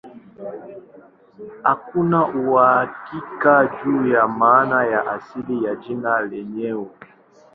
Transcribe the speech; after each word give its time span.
Hakuna 1.63 2.27
uhakika 2.27 3.67
juu 3.85 4.07
ya 4.07 4.27
maana 4.27 4.83
ya 4.85 5.11
asili 5.11 5.63
ya 5.63 5.75
jina 5.75 6.21
lenyewe. 6.21 6.87